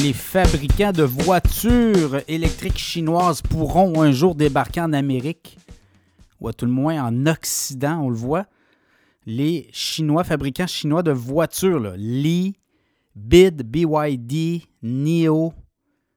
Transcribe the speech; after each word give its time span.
les 0.00 0.12
fabricants 0.12 0.92
de 0.92 1.02
voitures 1.02 2.20
électriques 2.28 2.78
chinoises 2.78 3.42
pourront 3.42 4.00
un 4.00 4.12
jour 4.12 4.36
débarquer 4.36 4.80
en 4.80 4.92
Amérique, 4.92 5.58
ou 6.40 6.46
à 6.46 6.52
tout 6.52 6.66
le 6.66 6.70
moins 6.70 7.02
en 7.02 7.26
Occident, 7.26 8.02
on 8.02 8.10
le 8.10 8.16
voit. 8.16 8.46
Les 9.26 9.68
Chinois, 9.72 10.22
fabricants 10.22 10.68
chinois 10.68 11.02
de 11.02 11.10
voitures, 11.10 11.80
là, 11.80 11.94
Li, 11.96 12.56
BID, 13.16 13.62
BYD, 13.62 14.62
NIO, 14.82 15.52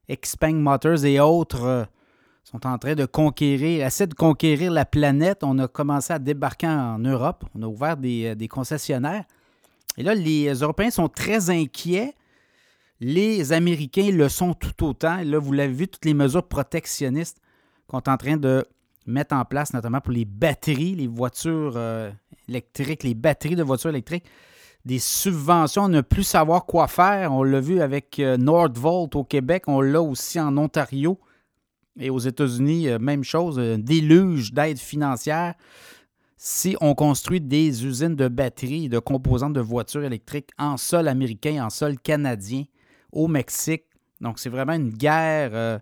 Xpeng 0.10 0.58
Motors 0.58 1.04
et 1.04 1.20
autres 1.20 1.64
euh, 1.64 1.84
sont 2.44 2.68
en 2.68 2.78
train 2.78 2.94
de 2.94 3.06
conquérir, 3.06 3.86
essaient 3.86 4.08
de 4.08 4.14
conquérir 4.14 4.72
la 4.72 4.86
planète. 4.86 5.40
On 5.44 5.58
a 5.58 5.68
commencé 5.68 6.14
à 6.14 6.20
débarquer 6.20 6.68
en 6.68 7.00
Europe. 7.00 7.46
On 7.56 7.64
a 7.64 7.68
ouvert 7.68 7.98
des, 7.98 8.28
euh, 8.28 8.36
des 8.36 8.48
concessionnaires. 8.48 9.26
Et 9.98 10.04
là, 10.04 10.14
les 10.14 10.54
Européens 10.54 10.92
sont 10.92 11.10
très 11.10 11.50
inquiets. 11.50 12.14
Les 13.04 13.52
Américains 13.52 14.12
le 14.12 14.30
sont 14.30 14.54
tout 14.54 14.86
autant. 14.86 15.24
Là, 15.24 15.40
vous 15.40 15.52
l'avez 15.54 15.74
vu, 15.74 15.88
toutes 15.88 16.06
les 16.06 16.14
mesures 16.14 16.48
protectionnistes 16.48 17.42
qu'on 17.88 17.98
est 17.98 18.08
en 18.08 18.18
train 18.18 18.38
de 18.38 18.64
mettre 19.08 19.36
en 19.36 19.44
place, 19.44 19.74
notamment 19.74 20.02
pour 20.02 20.14
les 20.14 20.24
batteries, 20.24 20.94
les 20.94 21.08
voitures 21.08 21.74
euh, 21.78 22.12
électriques, 22.48 23.02
les 23.02 23.16
batteries 23.16 23.56
de 23.56 23.64
voitures 23.64 23.90
électriques, 23.90 24.26
des 24.86 25.00
subventions, 25.00 25.88
ne 25.88 26.02
plus 26.02 26.24
savoir 26.24 26.68
quoi 26.68 26.88
faire. 26.88 27.34
On 27.34 27.42
l'a 27.42 27.60
vu 27.60 27.82
avec 27.82 28.20
euh, 28.20 28.38
Nordvolt 28.38 29.16
au 29.16 29.24
Québec, 29.24 29.64
on 29.66 29.82
l'a 29.82 30.02
aussi 30.02 30.40
en 30.40 30.56
Ontario 30.58 31.20
et 32.00 32.12
aux 32.12 32.20
États-Unis, 32.20 32.88
euh, 32.88 33.00
même 33.00 33.24
chose, 33.24 33.58
un 33.58 33.80
déluge 33.80 34.54
d'aide 34.54 34.78
financière. 34.78 35.56
Si 36.38 36.78
on 36.82 36.94
construit 36.94 37.42
des 37.42 37.84
usines 37.84 38.16
de 38.16 38.28
batteries 38.28 38.86
et 38.86 38.90
de 38.90 39.00
composantes 39.00 39.54
de 39.54 39.60
voitures 39.60 40.04
électriques 40.04 40.52
en 40.60 40.78
sol 40.78 41.08
américain, 41.08 41.66
en 41.66 41.72
sol 41.72 41.98
canadien, 41.98 42.66
au 43.12 43.28
Mexique, 43.28 43.84
donc 44.22 44.40
c'est 44.40 44.50
vraiment 44.50 44.74
une 44.74 44.90
guerre 44.90 45.50
euh, 45.54 45.80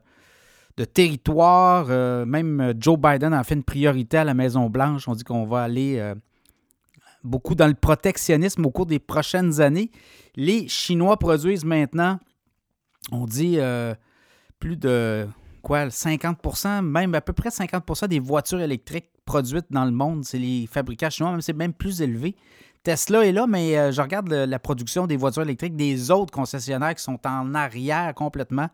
de 0.77 0.85
territoire. 0.85 1.87
Euh, 1.89 2.25
même 2.25 2.73
Joe 2.79 2.97
Biden 2.97 3.33
a 3.33 3.43
fait 3.43 3.55
une 3.55 3.63
priorité 3.63 4.17
à 4.17 4.23
la 4.23 4.33
Maison-Blanche. 4.33 5.07
On 5.07 5.13
dit 5.13 5.23
qu'on 5.23 5.45
va 5.45 5.63
aller 5.63 5.99
euh, 5.99 6.15
beaucoup 7.23 7.53
dans 7.53 7.67
le 7.67 7.73
protectionnisme 7.73 8.65
au 8.65 8.71
cours 8.71 8.85
des 8.85 8.99
prochaines 8.99 9.59
années. 9.59 9.91
Les 10.35 10.67
Chinois 10.67 11.17
produisent 11.17 11.65
maintenant, 11.65 12.19
on 13.11 13.25
dit, 13.25 13.57
plus 14.59 14.77
de 14.77 15.27
quoi, 15.61 15.87
50% 15.87 16.81
même 16.81 17.13
à 17.15 17.21
peu 17.21 17.33
près 17.33 17.49
50% 17.49 18.07
des 18.07 18.19
voitures 18.19 18.61
électriques 18.61 19.09
produites 19.25 19.65
dans 19.69 19.85
le 19.85 19.91
monde, 19.91 20.23
c'est 20.23 20.39
les 20.39 20.65
fabricants 20.65 21.09
chinois, 21.09 21.31
même 21.31 21.41
c'est 21.41 21.53
même 21.53 21.73
plus 21.73 22.01
élevé. 22.01 22.35
Tesla 22.83 23.25
est 23.25 23.31
là, 23.31 23.45
mais 23.45 23.77
euh, 23.77 23.91
je 23.91 24.01
regarde 24.01 24.31
la 24.31 24.59
production 24.59 25.05
des 25.05 25.17
voitures 25.17 25.41
électriques 25.41 25.75
des 25.75 26.11
autres 26.11 26.31
concessionnaires 26.31 26.95
qui 26.95 27.03
sont 27.03 27.19
en 27.25 27.53
arrière 27.53 28.13
complètement. 28.15 28.69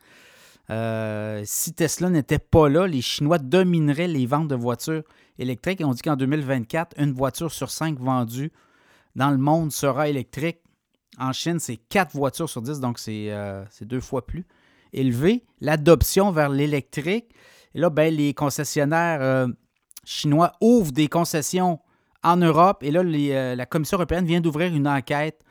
Euh, 0.69 1.41
si 1.45 1.73
Tesla 1.73 2.09
n'était 2.09 2.39
pas 2.39 2.69
là, 2.69 2.87
les 2.87 3.01
Chinois 3.01 3.39
domineraient 3.39 4.07
les 4.07 4.25
ventes 4.25 4.47
de 4.47 4.55
voitures 4.55 5.03
électriques. 5.39 5.81
On 5.83 5.93
dit 5.93 6.01
qu'en 6.01 6.15
2024, 6.15 6.99
une 6.99 7.13
voiture 7.13 7.51
sur 7.51 7.71
cinq 7.71 7.99
vendue 7.99 8.51
dans 9.15 9.31
le 9.31 9.37
monde 9.37 9.71
sera 9.71 10.07
électrique. 10.07 10.59
En 11.17 11.31
Chine, 11.31 11.59
c'est 11.59 11.77
quatre 11.77 12.15
voitures 12.15 12.49
sur 12.49 12.61
10, 12.61 12.79
donc 12.79 12.99
c'est 12.99 13.31
euh, 13.31 13.63
deux 13.81 14.01
fois 14.01 14.25
plus 14.25 14.45
élevé. 14.91 15.43
L'adoption 15.61 16.31
vers 16.31 16.49
l'électrique. 16.49 17.33
Et 17.73 17.79
là, 17.79 17.89
ben, 17.89 18.13
les 18.13 18.33
concessionnaires 18.33 19.47
chinois 20.03 20.53
ouvrent 20.61 20.91
des 20.91 21.07
concessions 21.07 21.79
en 22.25 22.37
Europe. 22.37 22.83
Et 22.83 22.91
là, 22.91 23.01
euh, 23.01 23.55
la 23.55 23.65
Commission 23.65 23.97
européenne 23.97 24.25
vient 24.25 24.41
d'ouvrir 24.41 24.73
une 24.73 24.87
enquête 24.87 25.41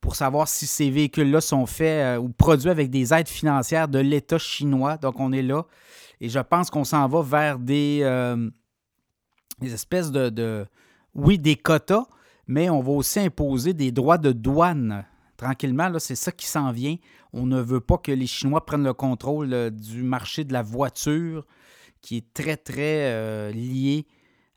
pour 0.00 0.14
savoir 0.14 0.48
si 0.48 0.66
ces 0.66 0.90
véhicules-là 0.90 1.40
sont 1.40 1.66
faits 1.66 2.18
euh, 2.18 2.20
ou 2.20 2.28
produits 2.28 2.70
avec 2.70 2.90
des 2.90 3.12
aides 3.12 3.28
financières 3.28 3.88
de 3.88 3.98
l'État 3.98 4.38
chinois. 4.38 4.96
Donc, 4.98 5.18
on 5.18 5.32
est 5.32 5.42
là. 5.42 5.64
Et 6.20 6.28
je 6.28 6.38
pense 6.38 6.70
qu'on 6.70 6.84
s'en 6.84 7.08
va 7.08 7.22
vers 7.22 7.58
des, 7.58 8.00
euh, 8.02 8.50
espèces 9.62 10.10
de, 10.12 10.66
Oui, 11.14 11.38
des 11.38 11.56
quotas, 11.56 12.04
mais 12.46 12.68
on 12.68 12.80
va 12.80 12.92
aussi 12.92 13.20
imposer 13.20 13.72
des 13.72 13.90
droits 13.90 14.18
de 14.18 14.32
douane. 14.32 15.06
Tranquillement, 15.38 15.90
c'est 15.98 16.16
ça 16.16 16.32
qui 16.32 16.46
s'en 16.46 16.70
vient. 16.70 16.96
On 17.32 17.46
ne 17.46 17.60
veut 17.60 17.80
pas 17.80 17.96
que 17.96 18.12
les 18.12 18.26
Chinois 18.26 18.66
prennent 18.66 18.84
le 18.84 18.92
contrôle 18.92 19.70
du 19.70 20.02
marché 20.02 20.44
de 20.44 20.52
la 20.52 20.62
voiture, 20.62 21.46
qui 22.02 22.18
est 22.18 22.34
très, 22.34 22.58
très 22.58 23.52
lié 23.52 24.06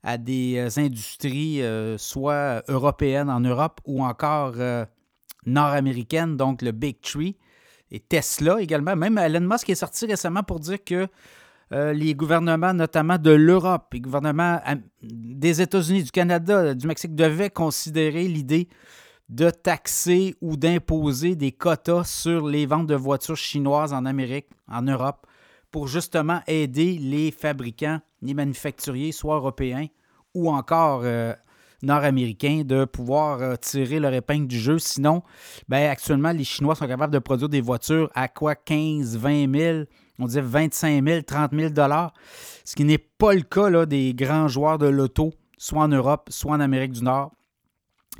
à 0.03 0.17
des 0.17 0.57
euh, 0.57 0.81
industries, 0.81 1.61
euh, 1.61 1.97
soit 1.97 2.63
européennes 2.67 3.29
en 3.29 3.39
Europe 3.39 3.79
ou 3.85 4.03
encore 4.03 4.53
euh, 4.57 4.85
nord-américaines, 5.45 6.35
donc 6.35 6.61
le 6.61 6.71
Big 6.71 7.01
Tree. 7.01 7.37
Et 7.89 7.99
Tesla 7.99 8.61
également. 8.61 8.95
Même 8.95 9.17
Elon 9.17 9.47
Musk 9.47 9.69
est 9.69 9.75
sorti 9.75 10.05
récemment 10.05 10.43
pour 10.43 10.59
dire 10.59 10.83
que 10.83 11.07
les 11.71 12.13
gouvernements, 12.13 12.73
notamment 12.73 13.17
de 13.17 13.31
l'Europe, 13.31 13.93
les 13.93 13.99
gouvernements 13.99 14.59
des 15.01 15.61
États-Unis, 15.61 16.03
du 16.03 16.11
Canada, 16.11 16.75
du 16.75 16.85
Mexique, 16.85 17.15
devaient 17.15 17.49
considérer 17.49 18.27
l'idée 18.27 18.67
de 19.29 19.49
taxer 19.49 20.35
ou 20.41 20.55
d'imposer 20.55 21.35
des 21.35 21.51
quotas 21.51 22.03
sur 22.03 22.47
les 22.47 22.67
ventes 22.67 22.87
de 22.87 22.95
voitures 22.95 23.37
chinoises 23.37 23.93
en 23.93 24.05
Amérique, 24.05 24.47
en 24.67 24.83
Europe, 24.83 25.25
pour 25.71 25.87
justement 25.87 26.41
aider 26.45 26.99
les 26.99 27.31
fabricants, 27.31 27.99
les 28.23 28.33
manufacturiers, 28.33 29.11
soit 29.11 29.35
européens 29.35 29.87
ou 30.33 30.49
encore 30.49 31.01
euh, 31.03 31.33
nord-américains, 31.83 32.63
de 32.65 32.85
pouvoir 32.85 33.41
euh, 33.41 33.55
tirer 33.55 33.99
leur 33.99 34.13
épingle 34.13 34.47
du 34.47 34.57
jeu. 34.57 34.79
Sinon, 34.79 35.21
ben, 35.67 35.89
actuellement, 35.89 36.31
les 36.31 36.43
Chinois 36.43 36.75
sont 36.75 36.87
capables 36.87 37.13
de 37.13 37.19
produire 37.19 37.49
des 37.49 37.61
voitures 37.61 38.09
à 38.15 38.27
quoi 38.27 38.55
15, 38.55 39.17
20 39.17 39.55
000, 39.55 39.83
on 40.19 40.25
disait 40.25 40.41
25 40.41 41.05
000, 41.05 41.21
30 41.21 41.51
000 41.53 41.69
dollars, 41.69 42.13
ce 42.65 42.75
qui 42.75 42.83
n'est 42.83 42.97
pas 42.97 43.33
le 43.33 43.41
cas 43.41 43.85
des 43.85 44.13
grands 44.13 44.47
joueurs 44.47 44.77
de 44.77 44.87
l'auto, 44.87 45.33
soit 45.57 45.81
en 45.83 45.87
Europe, 45.87 46.29
soit 46.31 46.53
en 46.53 46.59
Amérique 46.59 46.93
du 46.93 47.03
Nord. 47.03 47.31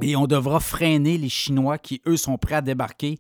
Et 0.02 0.16
on 0.16 0.26
devra 0.26 0.60
freiner 0.60 1.18
les 1.18 1.30
Chinois 1.30 1.78
qui, 1.78 2.02
eux, 2.08 2.18
sont 2.18 2.38
prêts 2.38 2.56
à 2.56 2.62
débarquer. 2.62 3.20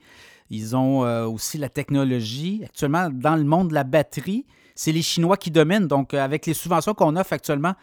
Ils 0.50 0.76
ont 0.76 1.06
euh, 1.06 1.26
aussi 1.26 1.58
la 1.58 1.70
technologie. 1.70 2.62
Actuellement, 2.66 3.10
dans 3.12 3.36
le 3.36 3.44
monde 3.44 3.70
de 3.70 3.74
la 3.76 3.84
batterie, 3.84 4.46
c'est 4.76 4.92
les 4.92 5.02
Chinois 5.02 5.38
qui 5.38 5.52
dominent. 5.52 5.88
Donc, 5.88 6.14
euh, 6.14 6.24
avec 6.24 6.46
les 6.46 6.54
subventions 6.54 6.94
qu'on 6.94 7.16
offre 7.16 7.34
actuellement, 7.34 7.74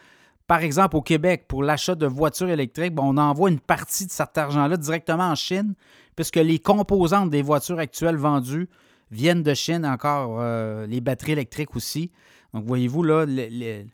par 0.47 0.61
exemple 0.63 0.95
au 0.97 1.01
Québec, 1.01 1.45
pour 1.47 1.63
l'achat 1.63 1.95
de 1.95 2.05
voitures 2.05 2.49
électriques, 2.49 2.93
ben, 2.95 3.03
on 3.05 3.17
envoie 3.17 3.49
une 3.49 3.59
partie 3.59 4.05
de 4.05 4.11
cet 4.11 4.37
argent-là 4.37 4.75
directement 4.77 5.29
en 5.29 5.35
Chine, 5.35 5.75
puisque 6.15 6.35
les 6.37 6.59
composantes 6.59 7.29
des 7.29 7.41
voitures 7.41 7.79
actuelles 7.79 8.17
vendues 8.17 8.67
viennent 9.11 9.43
de 9.43 9.53
Chine, 9.53 9.85
encore 9.85 10.37
euh, 10.41 10.85
les 10.87 11.01
batteries 11.01 11.33
électriques 11.33 11.75
aussi. 11.75 12.11
Donc, 12.53 12.65
voyez-vous, 12.65 13.03
là, 13.03 13.25
le- 13.25 13.47
le- 13.49 13.85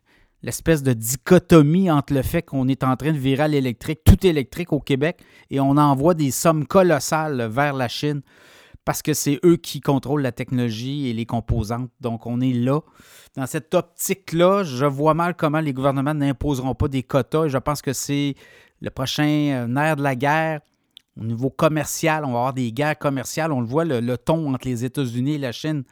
l'espèce 0.42 0.82
de 0.84 0.92
dichotomie 0.92 1.90
entre 1.90 2.12
le 2.12 2.22
fait 2.22 2.42
qu'on 2.42 2.68
est 2.68 2.84
en 2.84 2.96
train 2.96 3.12
de 3.12 3.18
virer 3.18 3.44
à 3.44 3.48
l'électrique, 3.48 4.00
tout 4.04 4.24
électrique 4.26 4.72
au 4.72 4.80
Québec, 4.80 5.18
et 5.50 5.58
on 5.60 5.76
envoie 5.76 6.14
des 6.14 6.30
sommes 6.30 6.66
colossales 6.66 7.48
vers 7.48 7.74
la 7.74 7.88
Chine 7.88 8.22
parce 8.88 9.02
que 9.02 9.12
c'est 9.12 9.38
eux 9.44 9.58
qui 9.58 9.82
contrôlent 9.82 10.22
la 10.22 10.32
technologie 10.32 11.08
et 11.08 11.12
les 11.12 11.26
composantes. 11.26 11.90
Donc, 12.00 12.24
on 12.24 12.40
est 12.40 12.54
là. 12.54 12.80
Dans 13.36 13.44
cette 13.44 13.74
optique-là, 13.74 14.64
je 14.64 14.86
vois 14.86 15.12
mal 15.12 15.34
comment 15.36 15.60
les 15.60 15.74
gouvernements 15.74 16.14
n'imposeront 16.14 16.74
pas 16.74 16.88
des 16.88 17.02
quotas. 17.02 17.48
Je 17.48 17.58
pense 17.58 17.82
que 17.82 17.92
c'est 17.92 18.34
le 18.80 18.88
prochain 18.88 19.26
euh, 19.28 19.66
nerf 19.66 19.96
de 19.96 20.02
la 20.02 20.16
guerre. 20.16 20.62
Au 21.20 21.24
niveau 21.24 21.50
commercial, 21.50 22.24
on 22.24 22.32
va 22.32 22.38
avoir 22.38 22.52
des 22.54 22.72
guerres 22.72 22.98
commerciales. 22.98 23.52
On 23.52 23.60
le 23.60 23.66
voit, 23.66 23.84
le, 23.84 24.00
le 24.00 24.16
ton 24.16 24.54
entre 24.54 24.66
les 24.66 24.86
États-Unis 24.86 25.34
et 25.34 25.38
la 25.38 25.52
Chine, 25.52 25.84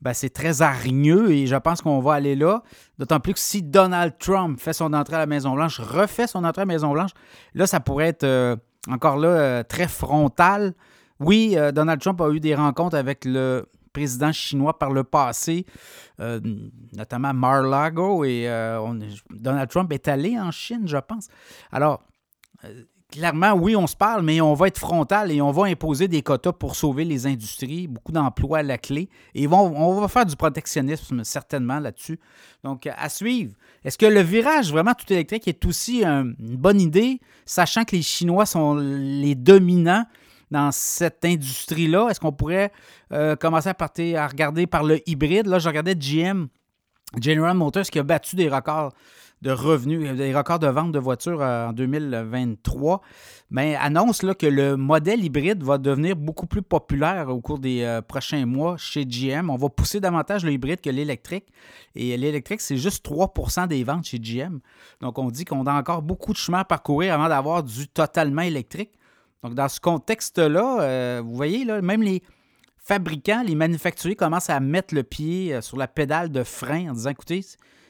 ben, 0.00 0.14
c'est 0.14 0.30
très 0.30 0.62
hargneux 0.62 1.32
et 1.32 1.48
je 1.48 1.56
pense 1.56 1.82
qu'on 1.82 1.98
va 1.98 2.14
aller 2.14 2.36
là. 2.36 2.62
D'autant 3.00 3.18
plus 3.18 3.32
que 3.32 3.40
si 3.40 3.64
Donald 3.64 4.18
Trump 4.20 4.60
fait 4.60 4.72
son 4.72 4.92
entrée 4.92 5.16
à 5.16 5.18
la 5.18 5.26
Maison-Blanche, 5.26 5.80
refait 5.80 6.28
son 6.28 6.44
entrée 6.44 6.62
à 6.62 6.66
la 6.66 6.72
Maison-Blanche, 6.74 7.10
là, 7.54 7.66
ça 7.66 7.80
pourrait 7.80 8.06
être 8.06 8.22
euh, 8.22 8.54
encore 8.88 9.16
là 9.16 9.28
euh, 9.30 9.62
très 9.64 9.88
frontal. 9.88 10.74
Oui, 11.20 11.54
euh, 11.56 11.72
Donald 11.72 12.00
Trump 12.00 12.20
a 12.20 12.30
eu 12.30 12.40
des 12.40 12.54
rencontres 12.54 12.96
avec 12.96 13.24
le 13.24 13.66
président 13.92 14.30
chinois 14.32 14.78
par 14.78 14.90
le 14.90 15.04
passé, 15.04 15.64
euh, 16.20 16.38
notamment 16.94 17.32
Mar-Lago, 17.32 18.24
et 18.24 18.46
euh, 18.46 18.78
on- 18.80 18.98
Donald 19.30 19.70
Trump 19.70 19.90
est 19.92 20.06
allé 20.08 20.38
en 20.38 20.50
Chine, 20.50 20.82
je 20.86 20.98
pense. 20.98 21.28
Alors, 21.72 22.02
euh, 22.64 22.82
clairement, 23.10 23.52
oui, 23.54 23.74
on 23.74 23.86
se 23.86 23.96
parle, 23.96 24.22
mais 24.22 24.42
on 24.42 24.52
va 24.52 24.66
être 24.66 24.76
frontal 24.78 25.32
et 25.32 25.40
on 25.40 25.50
va 25.50 25.64
imposer 25.68 26.08
des 26.08 26.20
quotas 26.20 26.52
pour 26.52 26.76
sauver 26.76 27.06
les 27.06 27.26
industries, 27.26 27.86
beaucoup 27.86 28.12
d'emplois 28.12 28.58
à 28.58 28.62
la 28.62 28.76
clé. 28.76 29.08
Et 29.34 29.46
on 29.46 30.00
va 30.00 30.08
faire 30.08 30.26
du 30.26 30.36
protectionnisme 30.36 31.24
certainement 31.24 31.78
là-dessus. 31.80 32.20
Donc, 32.64 32.86
à 32.86 33.08
suivre. 33.08 33.54
Est-ce 33.82 33.96
que 33.96 34.04
le 34.04 34.20
virage 34.20 34.70
vraiment 34.72 34.92
tout 34.92 35.10
électrique 35.10 35.48
est 35.48 35.64
aussi 35.64 36.04
un- 36.04 36.32
une 36.38 36.56
bonne 36.56 36.82
idée, 36.82 37.18
sachant 37.46 37.84
que 37.84 37.96
les 37.96 38.02
Chinois 38.02 38.44
sont 38.44 38.74
les 38.74 39.34
dominants 39.34 40.04
dans 40.50 40.70
cette 40.72 41.24
industrie-là? 41.24 42.08
Est-ce 42.08 42.20
qu'on 42.20 42.32
pourrait 42.32 42.72
euh, 43.12 43.36
commencer 43.36 43.68
à, 43.68 43.74
partir, 43.74 44.20
à 44.20 44.26
regarder 44.28 44.66
par 44.66 44.84
le 44.84 45.00
hybride? 45.08 45.46
Là, 45.46 45.58
je 45.58 45.68
regardais 45.68 45.94
GM 45.94 46.46
General 47.20 47.56
Motors 47.56 47.84
qui 47.84 47.98
a 47.98 48.02
battu 48.02 48.36
des 48.36 48.48
records 48.48 48.92
de 49.42 49.50
revenus, 49.50 50.16
des 50.16 50.34
records 50.34 50.58
de 50.58 50.66
vente 50.66 50.92
de 50.92 50.98
voitures 50.98 51.42
en 51.42 51.72
2023, 51.72 53.02
mais 53.50 53.76
annonce 53.76 54.22
là, 54.22 54.34
que 54.34 54.46
le 54.46 54.76
modèle 54.76 55.22
hybride 55.22 55.62
va 55.62 55.76
devenir 55.76 56.16
beaucoup 56.16 56.46
plus 56.46 56.62
populaire 56.62 57.28
au 57.28 57.40
cours 57.40 57.58
des 57.58 58.00
prochains 58.08 58.46
mois 58.46 58.76
chez 58.78 59.04
GM. 59.04 59.50
On 59.50 59.56
va 59.56 59.68
pousser 59.68 60.00
davantage 60.00 60.44
le 60.44 60.52
hybride 60.52 60.80
que 60.80 60.88
l'électrique. 60.88 61.46
Et 61.94 62.16
l'électrique, 62.16 62.62
c'est 62.62 62.78
juste 62.78 63.06
3% 63.06 63.68
des 63.68 63.84
ventes 63.84 64.06
chez 64.06 64.18
GM. 64.18 64.58
Donc, 65.00 65.18
on 65.18 65.30
dit 65.30 65.44
qu'on 65.44 65.66
a 65.66 65.72
encore 65.72 66.00
beaucoup 66.00 66.32
de 66.32 66.38
chemin 66.38 66.60
à 66.60 66.64
parcourir 66.64 67.14
avant 67.14 67.28
d'avoir 67.28 67.62
du 67.62 67.88
totalement 67.88 68.42
électrique. 68.42 68.92
Donc, 69.42 69.54
dans 69.54 69.68
ce 69.68 69.80
contexte-là, 69.80 71.20
vous 71.22 71.34
voyez, 71.34 71.64
là, 71.64 71.80
même 71.82 72.02
les, 72.02 72.22
fabricants, 72.86 73.42
les 73.44 73.56
manufacturiers 73.56 74.14
commencent 74.14 74.48
à 74.48 74.60
mettre 74.60 74.94
le 74.94 75.02
pied 75.02 75.52
euh, 75.52 75.60
sur 75.60 75.76
la 75.76 75.88
pédale 75.88 76.30
de 76.30 76.44
frein 76.44 76.90
en 76.90 76.92
disant 76.92 77.10
écoutez, 77.10 77.44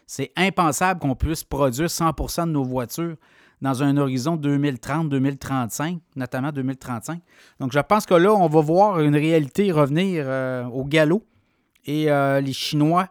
c'est 0.07 0.33
impensable 0.37 1.01
qu'on 1.01 1.15
puisse 1.15 1.45
produire 1.45 1.89
100% 1.89 2.47
de 2.47 2.53
nos 2.53 2.65
voitures 2.65 3.17
dans 3.61 3.83
un 3.83 3.97
horizon 3.99 4.37
2030-2035, 4.37 5.99
notamment 6.17 6.51
2035. 6.51 7.21
Donc, 7.61 7.73
je 7.73 7.79
pense 7.81 8.07
que 8.07 8.15
là, 8.15 8.33
on 8.33 8.49
va 8.49 8.61
voir 8.61 9.01
une 9.01 9.15
réalité 9.15 9.71
revenir 9.71 10.25
euh, 10.27 10.65
au 10.65 10.85
galop. 10.85 11.23
Et 11.85 12.11
euh, 12.11 12.41
les 12.41 12.53
Chinois 12.53 13.09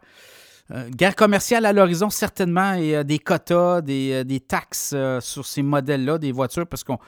euh, 0.72 0.88
guerre 0.90 1.14
commerciale 1.14 1.64
à 1.64 1.72
l'horizon, 1.72 2.10
certainement, 2.10 2.74
et 2.74 3.04
des 3.04 3.18
quotas, 3.20 3.80
des, 3.82 4.24
euh, 4.28 4.38
taxes 4.40 4.92
euh, 4.94 5.20
sur 5.20 5.46
ces 5.46 5.62
modèles-là 5.62 6.18
des 6.18 6.32
voitures, 6.32 6.66
parce 6.66 6.82
qu'on 6.82 6.98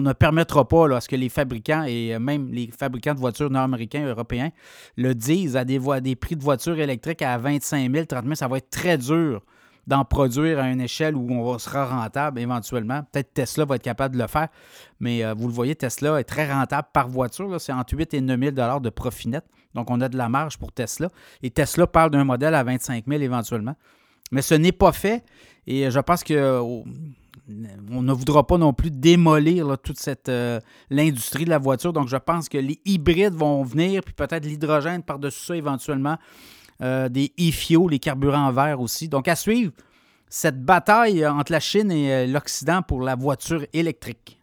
ne 0.00 0.12
permettra 0.12 0.66
pas 0.66 0.96
à 0.96 1.00
ce 1.00 1.08
que 1.08 1.16
les 1.16 1.28
fabricants 1.28 1.84
et 1.84 2.18
même 2.18 2.52
les 2.52 2.70
fabricants 2.76 3.14
de 3.14 3.20
voitures 3.20 3.50
nord-américains, 3.50 4.06
européens, 4.06 4.50
le 4.96 5.14
disent 5.14 5.56
à 5.56 5.64
des, 5.64 5.78
des 6.00 6.16
prix 6.16 6.34
de 6.34 6.42
voitures 6.42 6.78
électriques 6.80 7.22
à 7.22 7.38
25 7.38 7.92
000, 7.92 8.04
30 8.06 8.24
000. 8.24 8.34
Ça 8.34 8.48
va 8.48 8.58
être 8.58 8.70
très 8.70 8.98
dur 8.98 9.42
d'en 9.90 10.04
produire 10.04 10.58
à 10.60 10.70
une 10.70 10.80
échelle 10.80 11.16
où 11.16 11.30
on 11.30 11.58
sera 11.58 11.84
rentable 11.84 12.38
éventuellement. 12.38 13.02
Peut-être 13.12 13.34
Tesla 13.34 13.64
va 13.64 13.76
être 13.76 13.82
capable 13.82 14.14
de 14.16 14.22
le 14.22 14.28
faire, 14.28 14.48
mais 15.00 15.30
vous 15.34 15.48
le 15.48 15.52
voyez, 15.52 15.74
Tesla 15.74 16.18
est 16.20 16.24
très 16.24 16.50
rentable 16.50 16.88
par 16.92 17.08
voiture. 17.08 17.60
C'est 17.60 17.72
entre 17.72 17.96
8 17.96 18.14
et 18.14 18.20
9 18.20 18.40
000 18.56 18.80
de 18.80 18.90
profit 18.90 19.28
net. 19.28 19.44
Donc, 19.74 19.90
on 19.90 20.00
a 20.00 20.08
de 20.08 20.16
la 20.16 20.28
marge 20.28 20.58
pour 20.58 20.72
Tesla. 20.72 21.08
Et 21.42 21.50
Tesla 21.50 21.86
parle 21.86 22.10
d'un 22.10 22.24
modèle 22.24 22.54
à 22.54 22.62
25 22.62 23.04
000 23.06 23.20
éventuellement. 23.20 23.74
Mais 24.32 24.42
ce 24.42 24.54
n'est 24.54 24.72
pas 24.72 24.92
fait. 24.92 25.24
Et 25.66 25.90
je 25.90 26.00
pense 26.00 26.24
que 26.24 26.58
oh, 26.60 26.84
on 27.90 28.02
ne 28.02 28.12
voudra 28.12 28.46
pas 28.46 28.58
non 28.58 28.72
plus 28.72 28.90
démolir 28.90 29.76
toute 29.82 29.98
euh, 30.28 30.60
l'industrie 30.88 31.44
de 31.44 31.50
la 31.50 31.58
voiture. 31.58 31.92
Donc, 31.92 32.08
je 32.08 32.16
pense 32.16 32.48
que 32.48 32.58
les 32.58 32.80
hybrides 32.84 33.34
vont 33.34 33.62
venir, 33.64 34.02
puis 34.02 34.14
peut-être 34.14 34.44
l'hydrogène 34.44 35.02
par-dessus 35.02 35.40
ça 35.46 35.56
éventuellement, 35.56 36.16
euh, 36.82 37.08
des 37.08 37.32
e-fuels, 37.38 37.90
les 37.90 37.98
carburants 37.98 38.50
verts 38.52 38.80
aussi. 38.80 39.08
Donc, 39.08 39.28
à 39.28 39.36
suivre 39.36 39.72
cette 40.28 40.64
bataille 40.64 41.26
entre 41.26 41.52
la 41.52 41.60
Chine 41.60 41.90
et 41.90 42.12
euh, 42.12 42.26
l'Occident 42.26 42.82
pour 42.82 43.02
la 43.02 43.16
voiture 43.16 43.66
électrique. 43.72 44.39